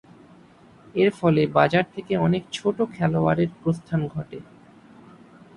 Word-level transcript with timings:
এর 0.95 1.09
ফলে 1.11 1.41
বাজার 1.57 1.85
থেকে 1.95 2.13
অনেক 2.17 2.43
ছোট 2.53 2.77
খেলোয়াড়ের 2.93 3.49
প্রস্থান 3.61 4.01
ঘটে। 4.07 4.39